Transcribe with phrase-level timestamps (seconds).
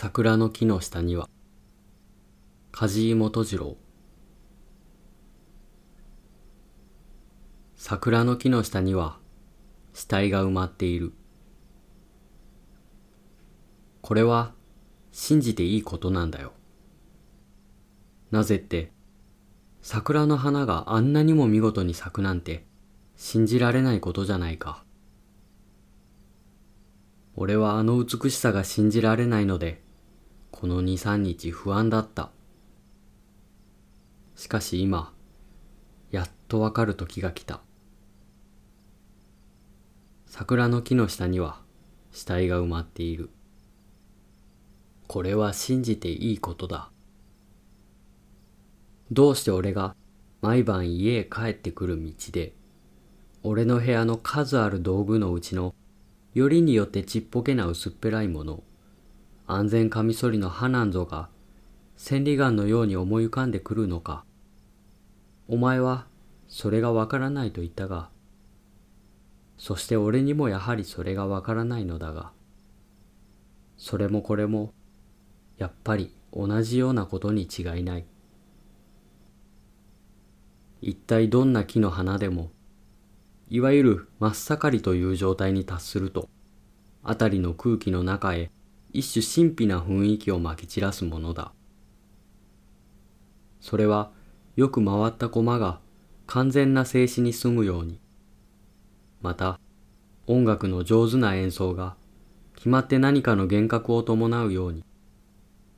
[0.00, 1.28] 桜の木の下には
[2.70, 3.76] 梶井元次郎。
[7.74, 9.18] 桜の木の下には
[9.92, 11.14] 死体が埋まっている。
[14.00, 14.52] これは
[15.10, 16.52] 信じていいことなんだよ。
[18.30, 18.92] なぜって
[19.82, 22.64] 桜の花があんなにも見事に咲くなんて
[23.16, 24.84] 信じられないことじゃないか。
[27.34, 29.87] 俺はあの美しさが信じられないので
[30.60, 32.32] この二三日不安だった。
[34.34, 35.12] しかし今
[36.10, 37.60] やっとわかる時が来た。
[40.26, 41.60] 桜の木の下には
[42.10, 43.30] 死体が埋まっている。
[45.06, 46.90] これは信じていいことだ。
[49.12, 49.94] どうして俺が
[50.42, 52.52] 毎晩家へ帰ってくる道で
[53.44, 55.72] 俺の部屋の数ある道具のうちの
[56.34, 58.64] よりによってちっぽけな薄っぺらいもの
[59.50, 61.30] 安全カミソリの刃なんぞが
[61.96, 64.26] 千里眼のように思い浮かんでくるのか。
[65.48, 66.06] お前は
[66.48, 68.10] それがわからないと言ったが
[69.56, 72.32] そして俺にもやはりそれがわからないのだが
[73.78, 74.74] それもこれも
[75.56, 78.04] やっぱり同じようなことに違いない。
[80.82, 82.50] 一体どんな木の花でも
[83.48, 86.28] いわゆる真っ盛りという状態に達すると
[87.02, 88.50] 辺りの空気の中へ
[88.92, 91.52] 一種神秘な雰囲気をまき散らすものだ。
[93.60, 94.10] それは
[94.56, 95.80] よく回った駒が
[96.26, 98.00] 完全な静止に済むように。
[99.20, 99.60] また
[100.26, 101.96] 音楽の上手な演奏が
[102.54, 104.84] 決まって何かの幻覚を伴うように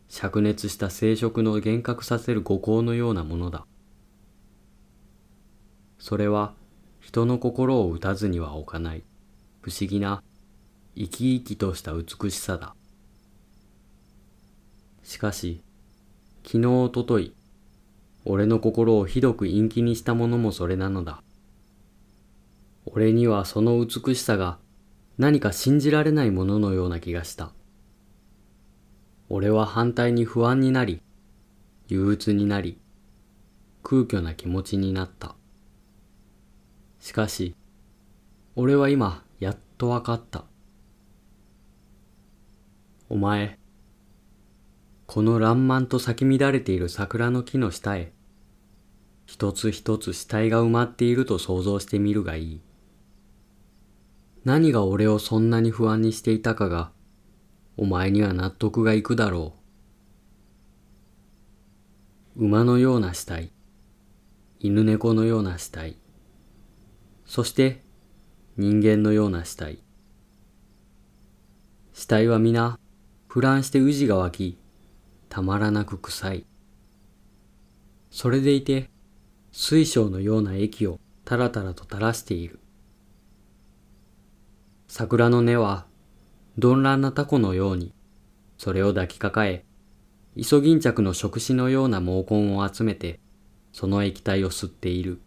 [0.09, 3.67] 灼熱した生殖の幻覚させる五行のようなものだ。
[5.99, 6.55] それは
[7.01, 9.05] 人の心を打たずには置かない
[9.61, 10.23] 不思議な
[10.97, 12.75] 生き生きとした美しさだ。
[15.03, 15.63] しかし
[16.45, 17.35] 昨日おととい
[18.25, 21.23] 俺の心をひどく陰気にしたものもそれなのだ。
[22.87, 24.59] 俺にはその美しさが
[25.17, 27.53] 何か信じられないもののような気がした。
[29.29, 31.01] 俺は反対に不安になり
[31.89, 32.79] 憂鬱になり
[33.83, 35.35] 空虚な気持ちになった。
[37.01, 37.55] しかし、
[38.57, 40.45] 俺は今、やっとわかった。
[43.09, 43.60] お前、
[45.13, 48.13] この爛漫と咲き乱れている桜の木の下へ、
[49.27, 52.61] 一つ一つ死体が埋まっていると想像してみるがいい。
[54.45, 56.93] 何が俺をそんなに不安にしていたかが、
[57.77, 59.55] お前には納得がいくだろ
[62.37, 62.45] う。
[62.45, 63.51] 馬のような死体、
[64.61, 65.97] 犬猫のような死体、
[67.27, 67.83] そして
[68.57, 69.81] 人間のような死体。
[71.95, 72.79] 死体は皆、
[73.27, 74.60] 腐乱して宇治が湧き、
[75.31, 76.47] たまらなく臭い。
[78.11, 78.91] それでいて、
[79.53, 82.59] 水晶のような液をたらたらと垂らしている。
[84.89, 85.87] 桜の根は、
[86.57, 87.95] 鈍乱なタコのように、
[88.59, 89.65] それを抱きかかえ、
[90.35, 93.21] イソギンチャクの触手のような毛根を集めて、
[93.73, 95.21] その液体を吸っている。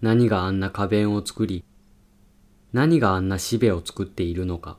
[0.00, 1.64] 何があんな花弁を作り、
[2.72, 4.78] 何があんなしべを作っているのか。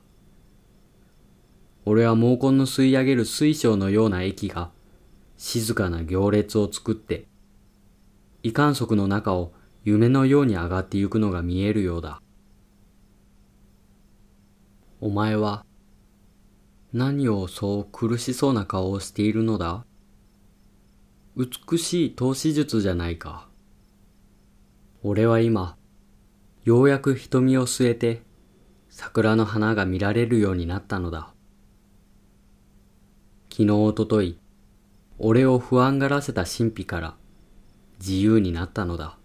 [1.86, 4.70] 俺は毛根の吸い上げる水晶のような液が
[5.36, 7.26] 静かな行列を作って、
[8.42, 9.52] 異観測の中を
[9.84, 12.22] 夢のように上がってゆくのが見えるようだ。
[15.00, 15.66] お前は
[16.94, 19.84] 何をそう苦しそうな顔をしているのだ？
[21.36, 23.48] 美しい投資術じゃないか。
[25.02, 25.76] 俺は今、
[26.62, 28.22] ようやく瞳を据えて、
[28.88, 31.33] 桜の花が見られるようになったのだ。
[33.56, 34.36] 昨日おととい、
[35.20, 37.14] 俺を不安がらせた神秘から
[38.00, 39.16] 自由になったのだ。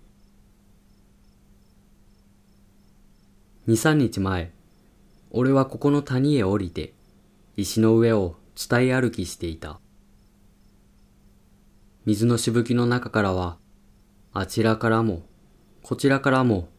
[3.65, 4.51] 二三日前、
[5.31, 6.93] 俺はここの谷へ降りて、
[7.57, 9.79] 石の上を伝い歩きしていた。
[12.05, 13.57] 水のしぶきの中からは、
[14.31, 15.23] あちらからも
[15.81, 16.69] こちらからも、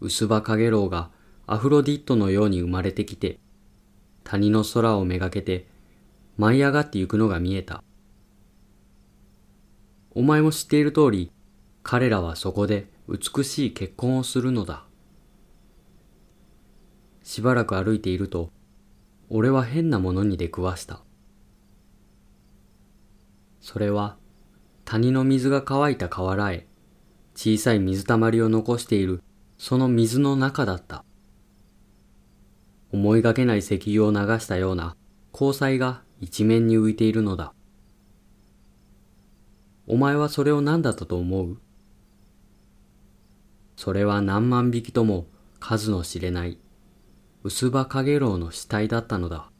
[0.00, 1.12] 薄葉かげろうが
[1.46, 3.38] アフロディットのように生まれてきて、
[4.24, 5.70] 谷の空をめがけて
[6.38, 7.82] 舞い上がってゆくのが見えた。
[10.14, 11.30] お前も知っている通り、
[11.82, 14.84] 彼らはそこで美しい結婚をするのだ。
[17.22, 18.50] しばらく歩いていると、
[19.28, 21.00] 俺は変なものに出くわした。
[23.60, 24.16] それは、
[24.84, 26.66] 谷の水が乾いた河原へ、
[27.34, 29.22] 小さい水たまりを残している
[29.56, 31.04] その水の中だった。
[32.92, 34.96] 思いがけない石油を流したような
[35.32, 37.52] 光彩が一面に浮いているのだ。
[39.88, 41.58] お前はそれを何だったと思う？
[43.76, 45.26] それは何万匹とも
[45.58, 46.58] 数の知れない
[47.42, 49.50] 薄葉かげろうの死体だったのだ。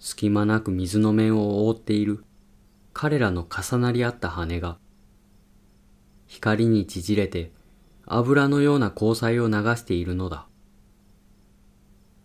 [0.00, 2.24] 隙間なく水の面を覆っている
[2.92, 4.78] 彼らの重なり合った羽が
[6.26, 7.52] 光に縮れて
[8.04, 10.48] 油のような光彩を流しているのだ。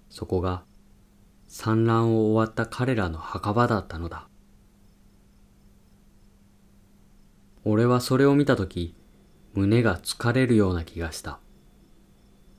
[0.09, 0.63] そこが
[1.51, 4.27] 産卵を終わった彼らの墓場だったのだ。
[7.65, 8.95] 俺はそれを見たとき、
[9.55, 11.39] 胸が疲れるような気がした。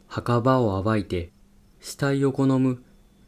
[0.08, 1.30] 墓場を暴いて
[1.78, 2.82] 死体を好む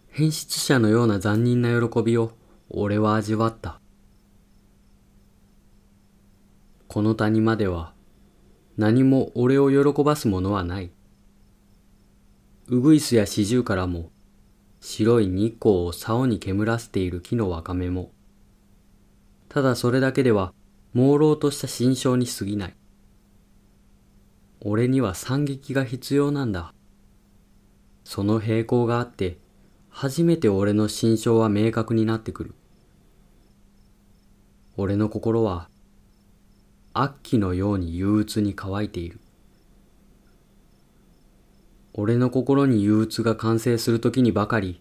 [0.08, 2.32] 変質者のような残忍な喜びを
[2.68, 3.80] 俺は味わった。
[6.88, 7.94] この谷までは
[8.76, 10.90] 何も俺を喜ばすものはない。
[12.66, 14.11] ウグイスやシジュウからも
[14.84, 18.10] 白い日光を竿に煙らせている木のわかめも、
[19.48, 20.52] ただそれだけでは
[20.92, 22.74] 朦朧とした心象に過ぎない。
[24.60, 26.74] 俺には惨劇が必要なんだ。
[28.02, 29.38] その平行があって、
[29.88, 32.54] 初めて俺の心象は明確になってくる。
[34.76, 35.68] 俺の心は、
[36.92, 39.20] 悪鬼のように憂鬱に乾いている。
[41.94, 44.80] 俺の心に憂鬱が完成するときにばかり、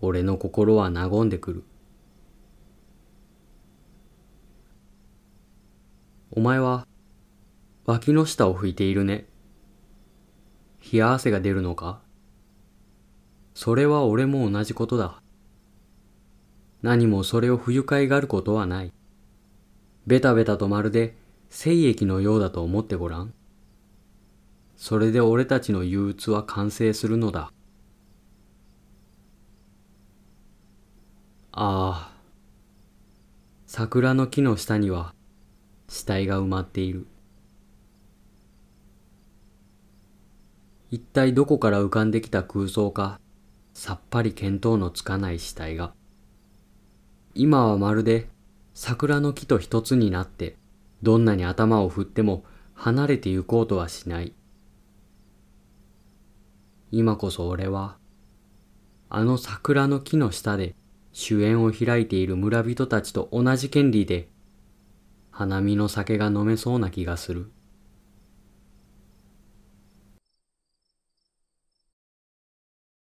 [0.00, 1.64] 俺の心は和んでくる。
[6.30, 6.86] お前は、
[7.84, 9.26] 脇の下を拭いているね。
[10.92, 12.00] 冷や汗が出るのか？
[13.54, 15.22] それは俺も同じことだ。
[16.82, 18.92] 何もそれを不愉快がることはない。
[20.06, 21.16] ベタベタとまるで
[21.50, 23.34] 精液のようだと思ってごらん。
[24.76, 27.52] それで俺たちの憂鬱は完成するのだ。
[31.52, 32.12] ああ、
[33.66, 35.14] 桜の木の下には
[35.88, 37.06] 死体が埋まっている。
[40.90, 43.20] 一体どこから浮かんできた空想か、
[43.72, 45.92] さっぱり見当のつかない死体が。
[47.34, 48.28] 今はまるで
[48.74, 50.56] 桜の木と一つになって、
[51.02, 52.44] どんなに頭を振っても
[52.74, 54.32] 離れて行こうとはしない。
[56.96, 57.96] 今こそ俺は、
[59.08, 60.76] あの桜の木の下で
[61.10, 64.28] 主演を開いている村人たちと同じ権利で、
[65.32, 67.50] 花見の酒が飲めそうな気がする。